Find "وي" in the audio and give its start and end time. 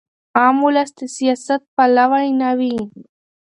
2.59-2.75